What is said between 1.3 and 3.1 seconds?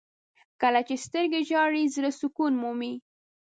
ژاړي، زړه سکون مومي.